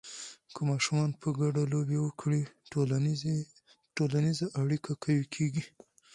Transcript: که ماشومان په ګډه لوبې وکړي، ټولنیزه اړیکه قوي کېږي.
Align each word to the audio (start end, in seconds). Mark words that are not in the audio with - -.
که 0.53 0.61
ماشومان 0.69 1.09
په 1.21 1.27
ګډه 1.39 1.63
لوبې 1.73 1.97
وکړي، 2.01 2.41
ټولنیزه 3.97 4.45
اړیکه 4.61 4.91
قوي 5.03 5.25
کېږي. 5.35 5.63